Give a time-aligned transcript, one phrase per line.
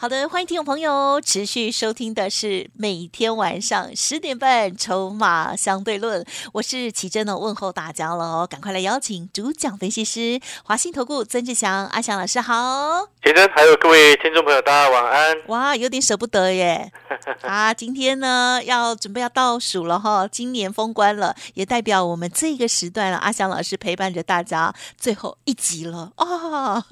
[0.00, 6.22] 好的，欢迎听众朋友持续收听的是每天晚上十点半《筹码相对论》，
[6.52, 13.08] 我是奇珍的问候大家喽，赶快来邀请主讲分析师华信投顾曾志祥阿祥老师好。
[13.24, 15.36] 奇珍，还有各位听众朋友，大家晚安。
[15.48, 16.92] 哇，有点舍不得耶！
[17.42, 23.18] 啊，今天呢要准备要倒数了哈，今年封关了，也代表我们这个时段了。
[23.18, 26.82] 阿翔老师陪伴着大家最后一集了啊！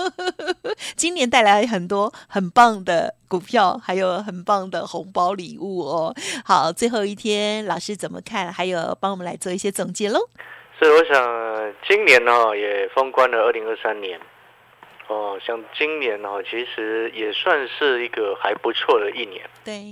[0.97, 6.15] 今年带来很多很棒的股票，还有很棒的红包礼物哦。
[6.45, 8.53] 好，最后一天老师怎么看？
[8.53, 10.21] 还有帮我们来做一些总结喽。
[10.79, 14.21] 是，我想今年呢也封关了二零二三年。
[15.09, 19.49] 哦，像今年哦，其实也算是一个还不错的一年。
[19.65, 19.83] 对。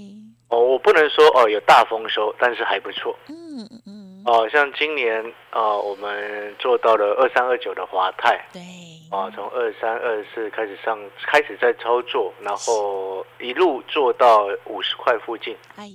[0.55, 3.17] 哦，我不能说哦有大丰收，但是还不错。
[3.29, 4.23] 嗯嗯。
[4.25, 8.41] 哦，像今年啊，我们做到了二三二九的华泰。
[8.53, 8.63] 对。
[9.11, 10.97] 啊，从二三二四开始上，
[11.27, 15.57] 开始在操作，然后一路做到五十块附近。
[15.75, 15.91] 哎。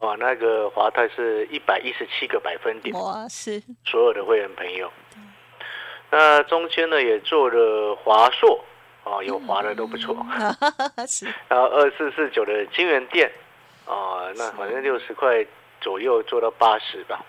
[0.00, 2.96] 哦，那个华泰是一百一十七个百分点。
[2.98, 3.62] 哇，是。
[3.84, 4.90] 所有的会员朋友。
[6.10, 8.64] 那中间呢也做了华硕，
[9.04, 10.16] 啊，有华的都不错。
[11.48, 13.30] 然后二四四九的金源店，
[13.86, 15.44] 啊，那反正六十块
[15.80, 17.24] 左右做到八十吧。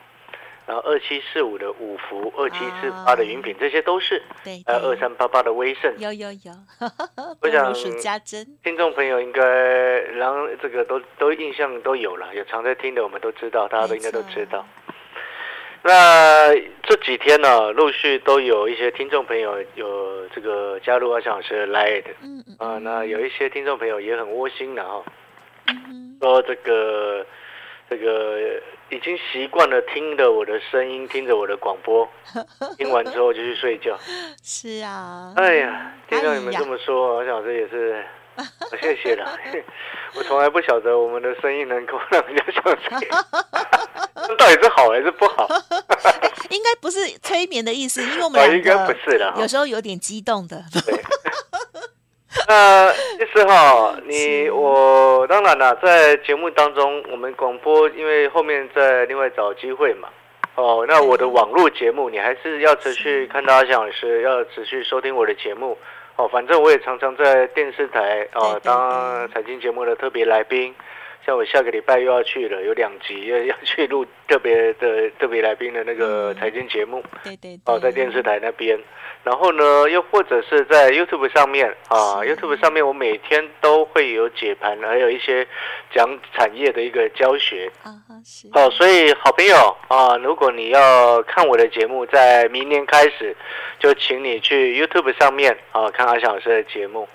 [0.68, 4.22] 然后二七四五的五福，二七四八的云品，这些都是。
[4.44, 4.62] 对。
[4.66, 5.94] 还有二三八八的威盛。
[5.98, 6.54] 有有有。
[7.42, 7.74] 我想。
[8.64, 14.66] 听众朋友应该，然后这个都都印象都有了，有常在听的我们都知道，大家都应该都知道。
[15.84, 25.04] 那这几天呢，陆续都有一些听众朋友有这个加入阿强老师来的，嗯嗯，啊，那有一些听众朋友也很窝心的哈，
[26.22, 27.26] 说这个
[27.90, 32.08] 这个已经习惯了听着我的声音，听着我的广播，
[32.78, 33.98] 听完之后就去睡觉。
[34.44, 38.06] 是啊，哎呀，听到你们这么说，阿翔老师也是。
[38.82, 39.38] 谢谢了，
[40.16, 43.08] 我从来不晓得我们的声音能够让人家想睡，
[44.38, 45.46] 到底是好还是不好？
[46.50, 50.64] 应该不是催眠的意思，因为我们应该不是的，有时候有点激动的。
[52.48, 60.08] 那其实哈，你我当然了，在节目当中，我们广播因为后面再另外找机会嘛。
[60.56, 65.78] 哦，那我的网络节目，你还是要持续看到阿翔老师，要持续收听我的节目。
[66.16, 70.76] 哦，反正我也常常在电视台啊当财经节目的特别来宾，
[71.26, 78.80] 像我下个礼拜又要去了，有两集要 要去录特别的特别来宾的那个财经节目，对对，哦，在电视台那边，
[79.24, 85.48] 然后呢，又或者是在 YouTube 上面啊，YouTube 上面我每天都会有解盘，还有一些
[85.94, 87.72] 讲产业的一个教学。
[87.84, 87.94] 啊，
[88.26, 93.36] 是，哦，所以好朋友啊，如果你要看我的节目，在明年开始。
[93.80, 97.10] 就请你去 YouTube 上面啊看阿翔老师的节目。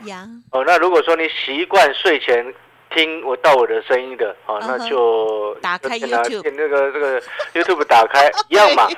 [0.51, 2.53] 哦，那如果说你习惯睡前
[2.97, 7.21] 听我到我的声音的，哦，那就打开 YouTube 那个这个
[7.53, 8.89] YouTube 打开一样嘛。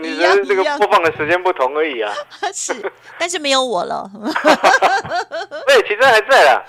[0.00, 2.12] 你的这个播放的时间不同而已啊。
[2.54, 2.72] 是，
[3.18, 4.08] 但是没有我了。
[5.66, 6.62] 对，其实还在啦。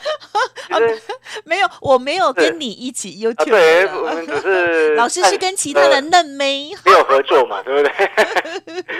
[1.43, 3.45] 没有，我没有跟你一起 YouTube。
[3.45, 7.93] 对，我们只是老师是跟其他的嫩妹没有合作嘛，对不对？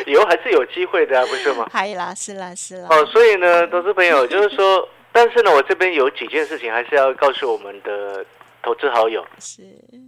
[0.05, 1.67] 以后还是有机会的啊，不是吗？
[1.71, 2.87] 嗨啦，是啦，是啦。
[2.91, 8.25] 哦，所以呢，投资朋友就是说，但是呢，我这边有几件事情还是要告诉我们的
[8.61, 9.25] 投资好友。
[9.39, 9.61] 是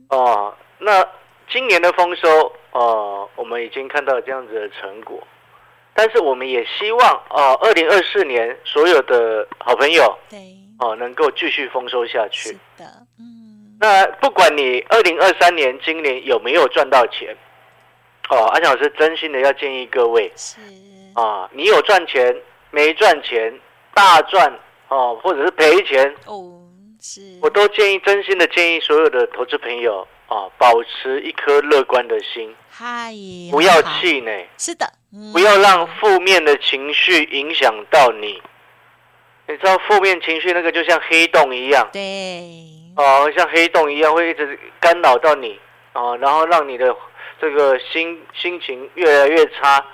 [0.09, 1.01] 哦，那
[1.49, 5.25] 今年的丰收哦，我们已经看到这样子的成果，
[5.93, 10.39] 但是我们也希望哦，二零二四年所有的好朋友对
[10.79, 12.49] 哦，能够继续丰收下去。
[12.49, 12.83] 是的，
[13.17, 13.77] 嗯。
[13.79, 17.33] 那不管你二零二三年今年有没有赚到钱。
[18.29, 20.59] 哦，阿强老师真心的要建议各位，是
[21.15, 22.35] 啊，你有赚钱
[22.71, 23.57] 没赚钱，
[23.93, 24.53] 大赚
[24.89, 26.13] 哦，或者是赔钱。
[26.25, 26.61] 哦，
[27.01, 33.13] 是，我都建议真心的建议所有的投资朋友啊，保持一颗乐观的心，嗨，
[33.51, 34.85] 不要气馁，是的，
[35.31, 38.41] 不要让负面的情绪影响到你。
[39.49, 42.43] 你知道负面情绪那个就像黑洞一样，对，
[42.97, 45.57] 哦，像黑洞一样会一直干扰到你
[45.97, 46.95] 哦，然后让你的。
[47.39, 49.85] 这个心心情越来越差，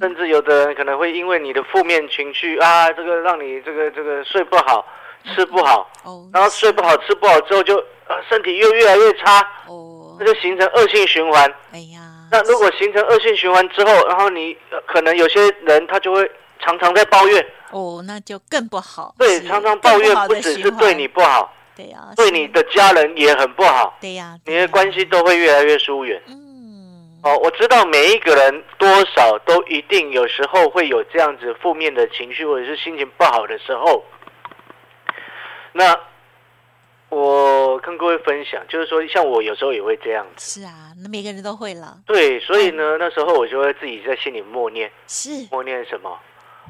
[0.00, 4.84] 甚至有的人可能会因为你的负面情绪啊，这个让你这个这个睡不好，
[5.24, 5.88] 吃不好，
[6.32, 7.76] 然后睡不好吃不好之后就
[8.08, 9.38] 呃身体又越来越差，
[9.68, 11.54] 哦，那就形成恶性循环。
[11.70, 12.00] 哎呀，
[12.32, 19.14] 那如果形成恶性循环之后，然后你呃可能有些人他就会常常在抱怨，哦，那就更不好。
[19.16, 26.20] 对，常常抱怨不只是对你，不好，对呀，是对你，的家人也很不好，对呀，你的关系，都会越来越疏远。
[26.28, 34.04] 嗯，哦，我知道每一个人多少都一定有时候会有这样子负面的情绪，或者是心情不好的时候。
[35.72, 35.98] 那
[37.08, 40.60] 我跟各位分享，就是说，像我有时候也会这样子。
[40.60, 46.10] 是啊，那每个人都会了，对，所以呢，那时候我就会自己在心里默念，是默念什么？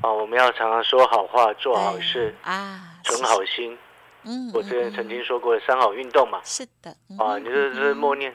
[0.03, 3.77] 啊，我们要常常说好话，做好对事，啊，存好心。
[4.25, 8.33] 嗯，我之前嗯曾经说过的三好运动嘛，是的，嗯啊，你这是就是嗯默念，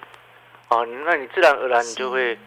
[0.67, 2.37] 啊，那你自然而然你就会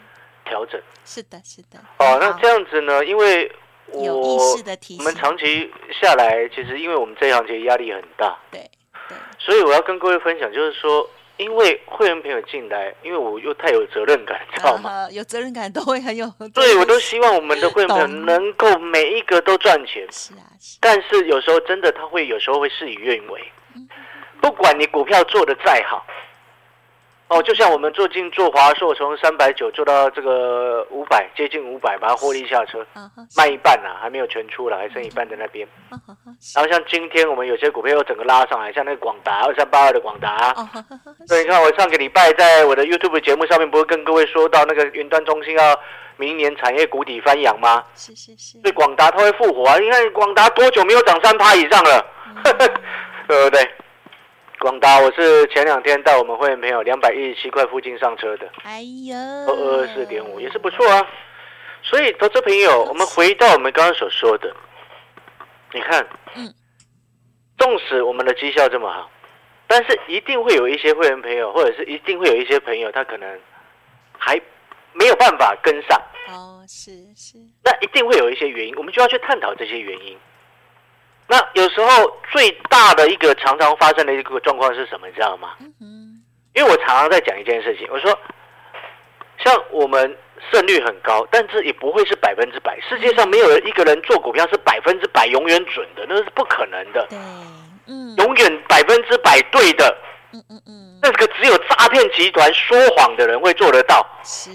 [0.44, 0.80] 调整。
[1.04, 3.04] 是的，是的，哦，那这样子呢？
[3.04, 3.50] 因为
[3.86, 8.70] 我我们长期下来，其实因为我们这一行其实压力很大，对
[9.08, 11.08] 对，所以我要跟各位分享，就是说，
[11.38, 14.90] 因为会员朋友进来，因为我又太有责任感，知道吗？
[14.90, 23.40] 啊有责任感都会很有， 对，我都希望我们的会员朋友能够每一个都赚钱，是啊是，但是有时候真的他会有时候会事与愿违，
[23.74, 23.88] 嗯
[24.40, 26.04] 不管你股票做的再好。
[27.28, 32.86] 哦，就像我们最近做华硕，从三百九做到这个五百，接近五百，把它获利下车。
[33.36, 35.68] 卖一半啦、还没有全出来，还剩一半在那边。
[36.54, 40.54] 然后像今天我们有些股票又整个拉上来，像那个广达二三八二的广达，
[41.28, 45.78] 对，你看我上个礼拜在我的 YouTube 节目上面不是跟各位说到那个云端中心要
[46.16, 47.84] 明年产业谷底翻扬吗？
[47.94, 49.78] 是是是，对，广达它会复活啊！
[49.78, 52.06] 你看广达多久没有涨三趴以上了，
[53.28, 53.70] 对不对？
[54.60, 61.06] 广达我是前两天带我们会员朋友两百一十七块附近上车的，哎呦，二二四点五也是不错啊。
[61.80, 64.52] 所以，投资朋友，我们回到我们刚刚所说的，
[65.72, 66.52] 你看，嗯，
[67.56, 69.08] 纵使我们的绩效这么好，
[69.68, 73.40] 但是一定会有一些会员朋友，或者是一定会有一些朋友，他可能
[74.18, 74.34] 还
[74.92, 80.18] 没有办法跟上，哦，是是，那一定会有一些原因，我们就要去探讨这些原因。
[81.28, 85.54] 那有时候最大的一个常常发生的一个状况是什么，你知道吗？
[86.54, 88.18] 因为我常常在讲一件事情，我说，
[89.44, 90.16] 像我们
[90.50, 92.76] 胜率很高，但是也不会是百分之百。
[92.80, 97.06] 世界上没有一个人做股票是百分之百永远准的，那是不可能的。
[97.10, 97.18] 对，
[97.86, 99.96] 嗯永远百分之百对的，
[100.32, 104.50] 嗯嗯嗯，那个只有诈骗集团说谎的人会做得到，是。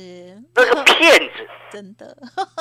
[0.56, 2.16] 那个骗子， 真的，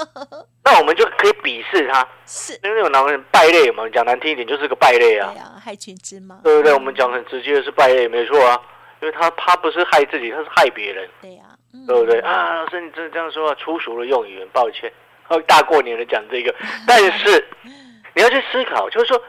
[0.65, 6.73] 那我们就可以鄙视他，是，因为那种男人败类嘛，讲难听一点就是个败类啊，害群之马，对不对？
[6.73, 6.75] 嗯。
[6.75, 8.59] 我们讲很直接的是败类，没错啊，
[9.03, 11.07] 因为他他不是害自己，他是害别人。
[11.21, 11.45] 对呀，
[11.75, 11.87] 嗯。
[11.87, 12.19] 对不对？
[12.21, 14.91] 啊，老师，你这这样说话，粗俗的用语，很抱歉。
[15.29, 16.55] 哦，大过年的讲这个，
[16.87, 17.47] 但是
[18.15, 19.23] 你要去思考，就是说，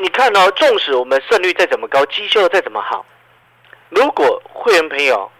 [0.00, 3.04] 你看哦，纵使我们胜率再怎么高，绩效再怎么好，
[3.90, 5.30] 如果会员朋友，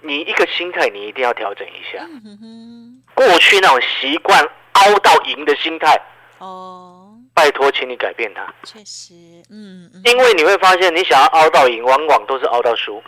[0.00, 5.98] 你一个心态你一定要调整一下，嗯哼哼，过去那种习惯凹到赢的心态，
[6.38, 9.14] 哦，拜托，请你改变它，确实，
[9.50, 13.02] 嗯嗯，因为你会发现，你想要凹到赢，往往都是凹到输。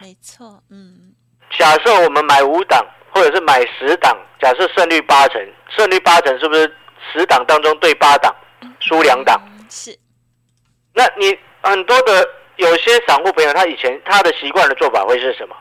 [0.00, 1.14] 没错，嗯，
[1.56, 6.76] 假设我们买五档，或者是买十档，假设胜率八成，胜率八成是不是
[7.12, 8.34] 十档当中对八档
[8.80, 9.40] 输两档？
[9.46, 9.96] 嗯是，
[10.94, 15.54] 那你很多的有些散户朋友，他以前他的习惯的做法会是什么？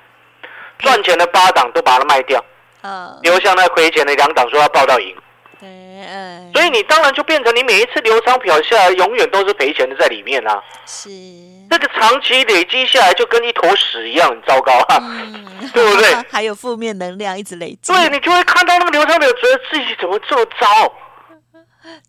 [0.79, 2.43] 赚钱的八档都把它卖掉，
[2.81, 5.15] 呃，留下那亏钱的两档说要报到赢，
[5.59, 5.69] 对，
[6.07, 10.59] 呃，所以你当然就变成你每一次流仓漂下来，永远都是赔钱的在里面啊。
[10.87, 11.09] 是，
[11.69, 14.97] 这个长期累积下来，就跟一坨屎一样，很糟糕啊。
[14.99, 16.15] 嗯， 对不对？
[16.31, 20.91] 还有负面能量一直累积，对你就会看到那个流仓者觉得自己怎么这么糟。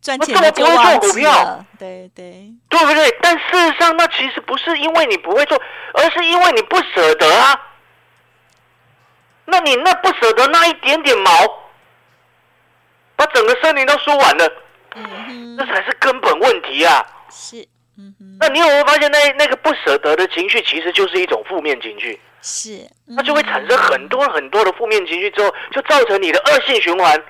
[0.01, 3.17] 赚钱了就不会做股票，对对，对不对？
[3.21, 5.61] 但事实上，那其实不是因为你不会做，
[5.95, 7.69] 而是因为你不舍得啊。
[9.45, 11.31] 那你那不舍得那一点点毛，
[13.17, 14.53] 把整个森林都输完了，
[14.95, 17.05] 嗯，这才是根本问题啊！
[17.31, 17.61] 是，
[17.99, 27.25] 嗯哼，那你有没有发现那，那个不舍得的情绪，其实就是一种负面情绪，是，它就会产生很多很多的负面情绪，之后就造成你的恶性循环，嗯，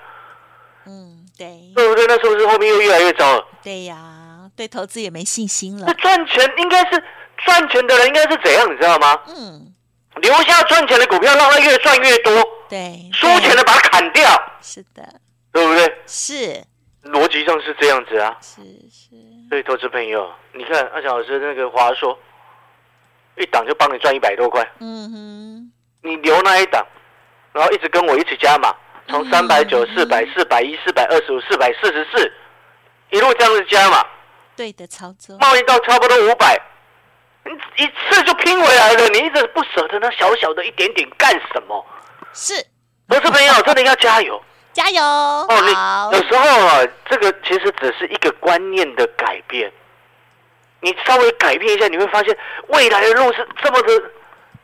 [1.42, 2.06] 对，对不对？
[2.06, 3.44] 那是不是后面又越来越糟了？
[3.62, 5.84] 对呀，对投资也没信心了。
[5.86, 7.02] 那，赚钱应该是
[7.44, 9.18] 赚钱的人应该是怎样，你知道吗？
[9.26, 9.72] 嗯，
[10.16, 12.32] 留下赚钱的股票，让它越赚越多，
[12.68, 14.24] 对，输钱的把它砍掉，
[14.60, 15.02] 是的，
[15.52, 15.96] 对不对？
[16.06, 16.62] 是。
[17.04, 18.36] 逻辑上是这样子啊。
[18.40, 19.16] 是是，
[19.48, 22.16] 所以，投资朋友，你看阿强老师那个华硕，
[23.36, 25.72] 一档就帮你赚一百多块，嗯哼，
[26.02, 26.86] 你留那一档，
[27.52, 28.72] 然后一直跟我一起加码，
[29.08, 32.32] 从嗯三百九、四百、四百一、四百二十五、四百四十四，
[33.10, 34.04] 一路这样子加嘛，
[34.56, 36.60] 对的操作，贸易到差不多五百，
[37.44, 37.52] 你
[37.84, 41.84] 一次就拼回来了，你一直不舍得那小小的一点点干什么？
[42.32, 42.54] 是。
[43.08, 44.42] 不是朋友真的要加油
[44.72, 45.48] 加油，哦！
[45.50, 49.70] 你有时候啊，这个其实只是一个观念的改变，
[50.80, 52.34] 你稍微改变一下，你会发现
[52.68, 54.02] 未来的路是这么的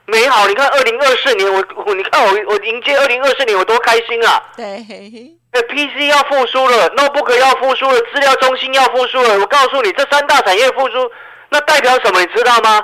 [0.08, 0.46] 美好。
[0.48, 4.42] 你看，二零二四年，我我你看我我迎接二零二四年，我多开心啊！
[4.56, 4.64] 对，
[5.52, 9.38] 哎，PC 要复苏了，notebook 要复苏了，资料中心要复苏了。
[9.38, 11.10] 我告诉你，这三大产业复苏，
[11.50, 12.20] 那代表什么？
[12.20, 12.82] 你知道吗？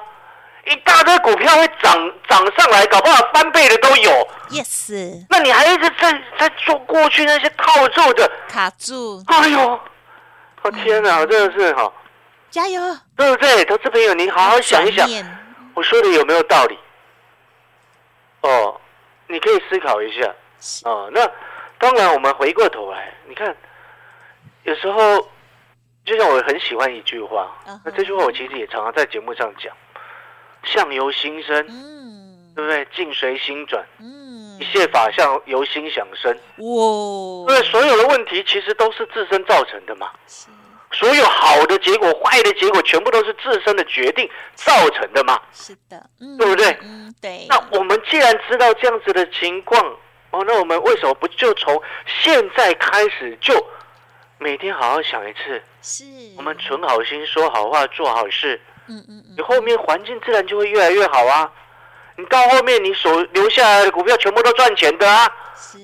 [0.67, 4.29] 一大堆股票会涨涨上来，搞不好翻倍的都有。
[4.51, 9.81] yes，那你还一直在在做过去那些套住的，卡住，哎呦，
[10.63, 11.93] 我天哪，真的是哈，
[12.51, 12.81] 加油，
[13.17, 13.65] 对不对？
[13.67, 15.07] 投资朋友，你好好想一想
[15.75, 16.79] 我说的有没有道理？
[19.45, 20.35] 可以思考一下。
[20.59, 21.31] 是哦，那
[21.79, 23.55] 当然，我们回过头来，你看，
[24.63, 25.29] 有时候
[26.07, 29.71] 就像我很喜欢一句话那这句话我其实也常常在节目上讲：
[30.65, 32.87] 相由心生，嗯对不对？
[32.95, 36.33] 境随心转，嗯一，切法相由心想生。
[36.59, 40.11] 哇，对，所有的问题其实都是自身造成的嘛。
[40.95, 45.41] 是所有好的结果、坏的结果，全部都是自身的决定造成的嘛。
[45.53, 49.83] 是的，嗯，对不对嗯，对，那我们既然知道这样子的情况，
[50.31, 51.81] 哦，那我们为什么不就从
[52.23, 53.55] 现在开始就
[54.39, 55.63] 每天好好想一次？
[55.83, 56.05] 是
[56.37, 61.51] 我们存好心、说好话、做好事，嗯嗯嗯你后面环境自然就会越来越好啊。
[62.17, 65.79] 你到后面你所留下来的股票全部都赚钱的啊，是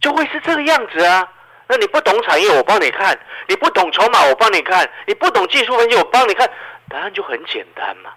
[0.00, 1.28] 就会是这个样子啊。
[1.68, 3.14] 那你不懂产业，我帮你看；
[3.48, 6.50] 你不懂筹码，我帮你看；你不懂技术分析，我帮你看。
[6.88, 8.12] 答案就很简单嘛，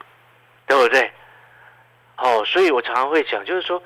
[0.68, 1.12] 对不对？
[2.18, 3.82] 哦，所以我常常会讲，就是说，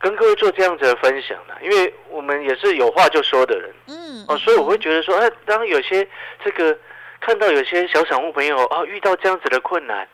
[0.00, 6.06] 跟各位做这样子的分享呢，因为我们也是有话就说的人嗯哦，所以我会觉得说，哎，当有些
[6.42, 6.76] 这个
[7.20, 10.08] 看到有些小散户朋友啊遇到这样子的困难，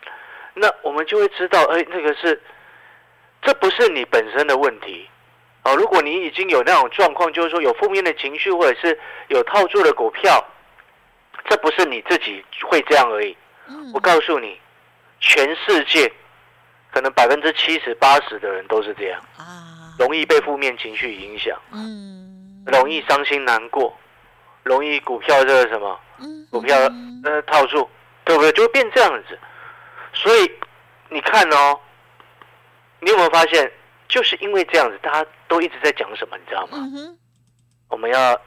[0.52, 2.40] 那我们就会知道，哎，那个是
[3.40, 5.08] 这不是你本身的问题
[5.64, 5.74] 哦。
[5.76, 8.98] 如果你已经有那种状况，就是说有负面的情绪，或者是
[9.28, 10.44] 有套住的股票，
[11.48, 13.36] 这不是你自己会这样而已。
[13.68, 14.60] 嗯我告诉你，
[15.20, 16.12] 全世界
[16.92, 23.96] 可能百分之七十八十的人都是这样，啊，容易被负面情绪影响，嗯容易伤心难过，
[24.62, 27.88] 容易股票这个什么嗯股票嗯呃套住，
[28.24, 28.52] 对不对？
[28.52, 29.38] 就会变这样子。
[30.12, 30.50] 所以
[31.08, 31.78] 你看哦，
[32.98, 33.70] 你有没有发现，
[34.10, 36.78] 就是因为这样子，大家都一直在讲什么，你知道吗？
[37.88, 38.38] 我们要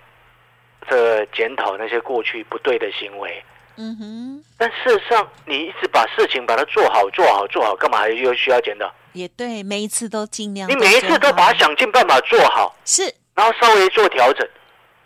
[0.90, 3.44] 这检讨那些过去不对的行为。
[3.76, 8.94] 嗯哼，但事实上，你一直把事情把它做好、做好、做好，干嘛还又需要检讨？
[9.14, 13.04] 也对，每一次都尽量，你每一次都把它想尽办法做好，是，
[13.34, 14.48] 然后稍微做调整，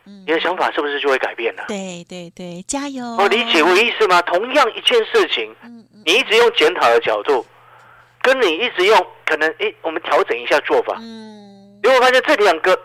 [0.06, 1.64] 嗯你的想法是不是就会改变了？
[1.70, 3.06] 对对对，加油！
[3.18, 4.22] 哦，理解我意思吗？
[4.24, 7.46] 同样一件事情，嗯嗯你一直用检讨的角度，
[8.27, 11.79] 跟你一直用可能诶，我们调整一下做法，嗯。
[11.81, 12.77] 你会发现这两个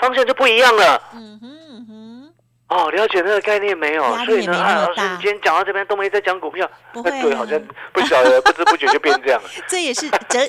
[0.00, 1.00] 方向就不一样了。
[1.14, 2.34] 嗯哼嗯哼，
[2.66, 4.02] 哦，了解那个概念没有？
[4.24, 7.10] 所以呢，也没那啊，老师，你今天讲到这边都没在讲股票，不会。
[7.12, 7.60] 哎对，啊好像
[7.92, 9.48] 不晓得，不知不觉就变这样了。
[9.68, 10.40] 这也是哲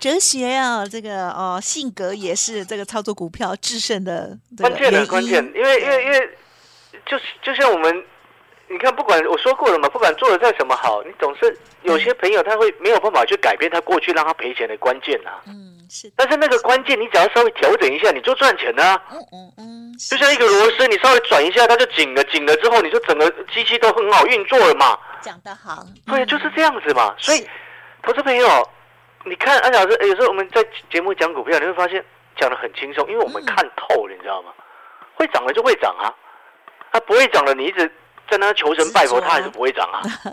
[0.00, 6.30] 哲学啊，这个哦，性格也是这个操作股票制胜的关键的关键，因为因为因为
[7.04, 8.04] 就是就像我们，
[8.72, 15.42] 你看，不管我说过了嘛，不管做的再怎么好，你总是有些朋友他会没有办法去改变他过去让他赔钱的关键啊。
[15.46, 19.02] 嗯是，但是那个关键，你只要稍微调整一下，你就赚钱了、啊。
[19.12, 24.98] 嗯嗯嗯，就像一个螺丝，你稍微转一下，它就紧了，紧了之后，你就整个机器都很好运作了嘛。
[25.20, 27.14] 讲得好，对，嗯就是这样子嘛。
[27.18, 27.46] 所以，
[28.02, 28.70] 投资朋友，
[29.24, 32.02] 你看安老师，有时候我们在节目讲股票，你会发现
[32.38, 34.50] 讲的很轻松，因为我们嗯看透了，你知道吗？
[35.14, 36.08] 会涨了就会涨啊，
[36.90, 37.92] 它不会涨了，你一直
[38.32, 40.00] 在那求神拜佛，执着啊它还是不会涨啊，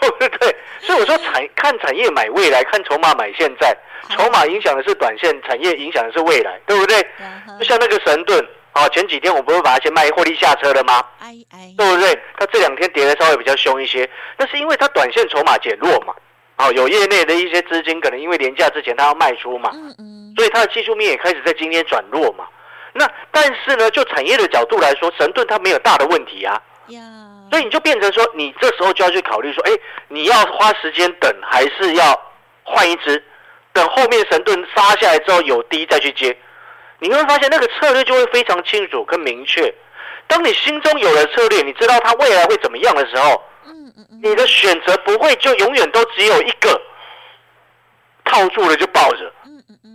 [0.00, 0.56] 对不对？
[0.80, 3.76] 所以我说产看产业买未来，看筹码买现在，
[4.10, 7.00] 筹码影响的是短线，产业影响的是未来，对不对？
[7.60, 11.04] 就像那个神盾啊，前几天我不是把它先卖获利下车了吗？
[11.20, 12.18] 哎哎，对不对？
[12.36, 16.12] 它这两天跌的稍微比较凶一些，那是因为它短线筹码减弱嘛。
[16.58, 22.44] 哦，有业内的一些资金可能因为廉价之前它要卖出嘛，嗯嗯所以它的技术面也开始在今天转弱嘛。
[22.94, 26.62] 那但是呢，就产业的角度来说，神盾它没有大的问题啊，呀，
[27.50, 29.70] 所以你就变成说，你这时候就要去考虑说，哎，
[30.08, 32.20] 你要花时间等，还是要
[32.62, 33.22] 换一只？
[33.72, 36.36] 等后面神盾杀下来之后有低再去接，
[36.98, 39.72] 你会发现那个策略就会非常清楚跟明确。
[40.26, 46.80] 当你心中有了策略，你知道它未来会怎么样的时候，嗯嗯嗯，你的选择不会就永远都只有一个，
[48.24, 49.32] 套住了就抱着，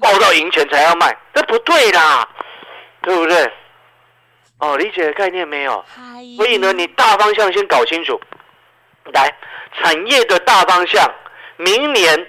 [0.01, 2.27] 抱到赢钱才要卖，这不对啦，
[3.01, 3.51] 对不对？
[4.59, 5.83] 哦，理解的概念没有？
[6.35, 8.19] 所以呢，你大方向先搞清楚，
[9.13, 9.33] 来，
[9.79, 11.07] 产业的大方向，
[11.57, 12.27] 明年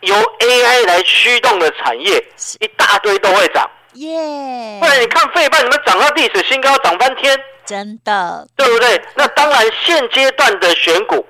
[0.00, 2.24] 由 AI 来驱动的产业，
[2.60, 3.68] 一大堆都会涨。
[3.94, 9.00] 耶不，然你看费半怎么涨到历史新高，涨翻天，真的，对不对？
[9.14, 11.26] 那当然，现阶段的选股，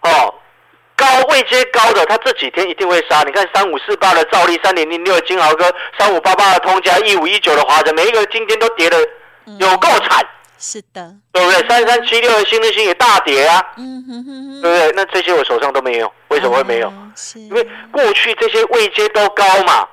[0.00, 0.34] 哦，
[0.96, 3.22] 高位接高的，他这几天一定会杀。
[3.24, 8.96] 你看三五四八的兆利，三零零六的金豪哥，三五八八的通家，一五一九的华晨，每一个今天都跌的
[9.58, 10.26] 有够惨，
[10.58, 11.68] 是的，对不对？
[11.68, 14.92] 三三七六的新日新也大跌啊，嗯哼哼哼，对不对？
[14.96, 16.92] 那这些我手上都没有，为什么会没有？
[17.34, 19.86] 因为过去这些位阶都高嘛，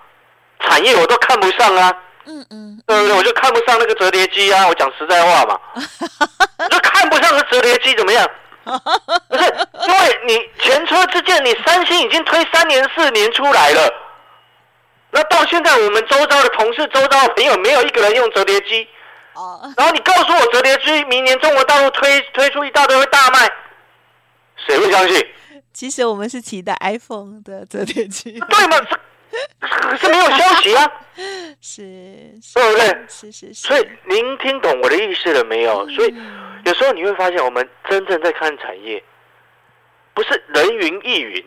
[0.61, 1.93] 产业我都看不上啊。
[2.25, 3.17] 嗯嗯，对不对？
[3.17, 4.65] 我就看不上那个折叠机啊！
[4.65, 5.59] 我讲实在话嘛，
[6.57, 8.25] 我 就看不上个折叠机怎么样？
[8.63, 9.43] 不是，
[9.87, 13.93] 因为你前车之鉴，你三星已经推三年四年出来了，
[15.11, 18.87] 那到现在我们周遭的同事、周遭的朋友，没有一个人用折叠机。
[19.35, 23.49] 哦，然后你告诉我折叠机明年中国大陆推推出一大堆会大卖，
[24.65, 25.25] 谁会相信？
[25.73, 28.77] 其实我们是期待 iPhone 的折叠机，对吗？
[29.59, 30.91] 这可是没有消息啊，
[31.59, 33.05] 是，是对不对？
[33.09, 35.87] 是是是，所以您听懂我的意思了没有？
[35.89, 36.13] 所以
[36.65, 39.03] 有时候你会发现，我们真正在看产业，
[40.13, 41.45] 不是人云亦云，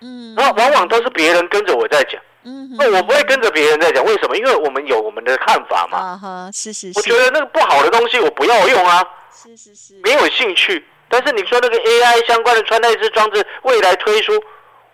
[0.00, 4.36] 嗯，然后往往都是别人跟着我在讲，嗯，那我不会跟着别人在讲，为什么？
[4.36, 5.98] 因为我们有我们的看法嘛。
[5.98, 10.84] 啊哈，是是是，我觉得那个不好的东西我不要用啊，是是是，没有兴趣。
[11.08, 14.32] 但是你说那个 AI 相关的穿戴式装置未来推出，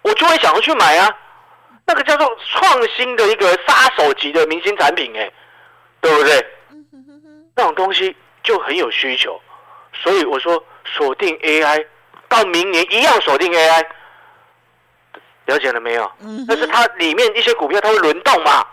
[0.02, 1.09] 我就会想要去买啊。
[1.87, 5.31] 那个叫做创新的一个杀手级的明星产品，哎，
[6.00, 6.47] 对不对？
[7.57, 9.40] 那种东西就很有需求，
[10.02, 11.87] 所以我说锁定 AI，
[12.28, 13.87] 到明年一样锁定 AI，
[15.49, 16.11] 了解了没有？
[16.21, 18.64] 嗯但是它里面一些股票它会轮动嘛，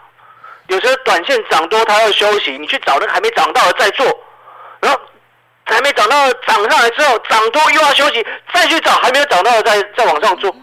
[0.67, 4.05] 有时候短线涨多它要休息，你去找那个还没涨到的再做，
[4.82, 5.00] 然后
[5.63, 10.53] 还没涨到的涨上来之后涨多又要休息，再去找还没有涨到的再再往上做，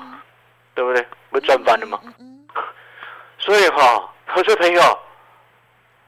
[0.75, 1.07] 对不对？
[1.31, 1.99] 不是赚翻了吗？
[3.38, 4.99] 所以哈，投资朋友，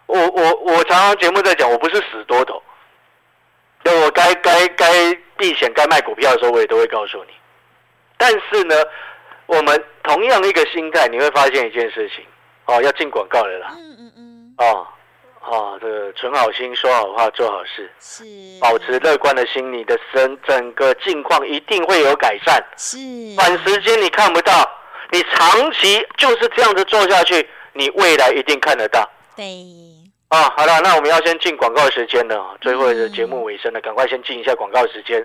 [0.06, 2.62] 我我我常常节目在讲，我不是死多头。
[3.82, 7.32] 那我该该该避险、该卖股票的时候，我也都会告诉你。
[8.16, 8.76] 但是呢，
[9.46, 12.24] 我们同样一个心态，你会发现一件事情
[12.66, 13.74] 哦，要进广告了啦。
[13.76, 14.86] 嗯嗯嗯，哦
[15.46, 18.24] 哦，这个存好心、说好话、做好事，是，
[18.58, 22.64] 保持乐观的心，你的整整个境况一定会有改善。
[22.78, 22.96] 是，
[23.36, 24.52] 短时间你看不到，
[25.10, 29.06] 你长期就是这样子做下去，你未来一定看得到。
[29.36, 29.44] 对，
[30.34, 35.24] 啊，好了，那我们要先进广告时间了，最后的节目尾声了，赶快先进一下广告时间。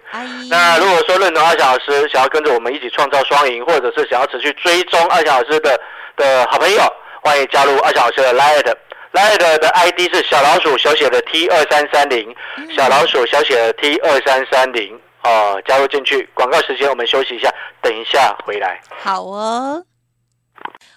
[0.52, 5.80] 那如果说认同二小老师，想要跟着我们一起创造双赢，或者是想要持续追踪二小老师的
[6.16, 6.82] 的好朋友，
[7.24, 8.72] 欢迎加入二小老师的 Light。
[9.12, 12.36] Light 的 ID 是小老鼠小写的 T 二三三零，
[12.76, 16.30] 小老鼠小写的 T 二三三零哦，加入进去。
[16.36, 18.80] 广告时间我们休息一下，等一下回来。
[19.02, 19.84] 好哦。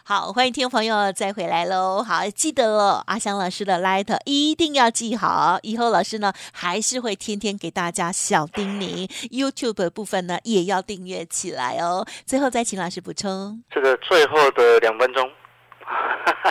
[0.04, 2.02] 好，欢迎听众朋友再回来喽！
[2.02, 9.08] 好，记得了，阿香老师的 Light 一定要记好，以后老师呢还是会天天给大家小叮咛。
[9.30, 12.04] YouTube 部分呢也要订阅起来哦。
[12.26, 13.62] 最后再请老师补充。
[13.70, 15.30] 这个最后的两分钟，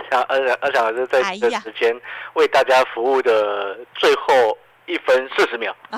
[0.09, 1.93] 想 阿翔阿翔老师在这时间
[2.35, 5.75] 为大家服务的最后一分四十秒。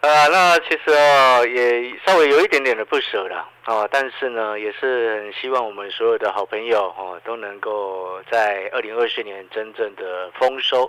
[0.00, 10.88] 呃，那其实哦，也稍微有一点点的不舍了哦，但是呢，也是很希望我们所有的好朋友哦，都能够在二零二四年真正的丰收，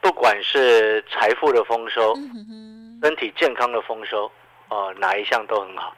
[0.00, 2.14] 不管是财富的丰收，
[3.02, 4.30] 身体健康的丰收，
[4.68, 5.96] 哦，哪一项都很好，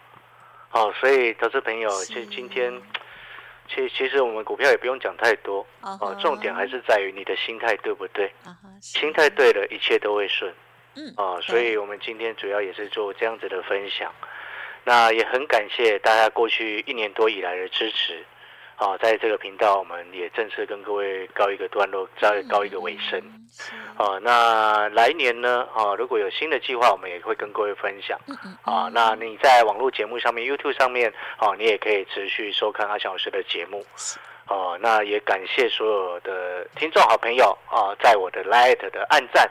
[0.72, 2.72] 哦，所以投资朋友，其实今天，
[3.68, 8.32] 其其实我们股票也不用讲太多，哦哦，重点还是在于你的心态对不对？
[8.80, 10.50] 心态对了，一切都会顺。
[10.96, 14.10] 嗯哦，所以我们今天主要也是做这样子的分享。
[14.88, 18.24] 那也很感谢大家过去一年多以来的支持。
[18.78, 23.20] 哦，在这个频道，我们也正式跟各位告一个段落，再告一个尾声。
[23.20, 25.68] 嗯是哦，那来年呢？
[25.74, 28.18] 哦，如果有新的计划，我们也会跟各位分享。
[28.62, 33.84] 啊，那你在网络节目上面，YouTube 上面，哦，你也可以持续收看阿翔老师的节目。
[34.46, 39.50] 哦，那也感谢所有的听众好朋友啊，在我的 Light 的按赞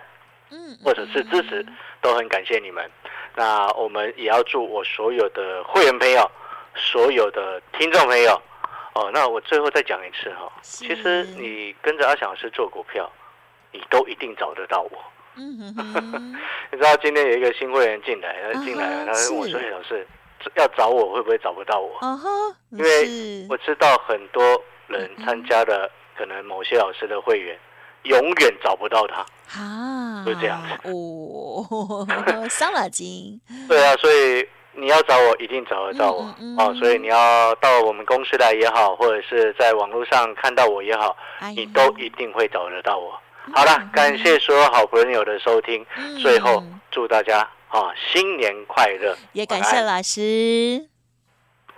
[0.49, 1.63] 嗯，或者是支持，
[2.01, 2.89] 都很感谢你们。
[3.37, 6.27] 那我们也要祝我所有的会员朋友、
[6.73, 8.41] 所有的听众朋友，
[8.95, 10.87] 哦，那我最后再讲一次哈、是。
[10.87, 13.07] 其实你跟着阿翔老师做股票，
[13.71, 14.91] 你都一定找得到我。
[15.35, 16.31] 嗯哼哼，
[16.73, 20.07] 你知道今天有一个新会员进来，他进来了，他问我说：“是哎，老师，
[20.55, 21.95] 要找我会不会找不到我？”
[22.73, 24.41] 因为我知道很多
[24.87, 27.55] 人嗯参加了可能某些老师的会员，
[28.07, 29.25] 永远找不到他。
[29.61, 32.05] 啊，就这样子哦，
[32.49, 33.39] 伤脑筋，
[33.69, 36.75] 对啊，所以你要找我，一定找得到我、嗯嗯嗯哦。
[36.77, 43.17] 所以你要到我们公司来也好，或者是在网络上看到我也好，哎你都一定会找得到我。
[43.55, 47.39] 好了，感谢所有好朋友的收听，嗯最后祝大家
[47.69, 50.89] 啊新年快乐，也感谢老师。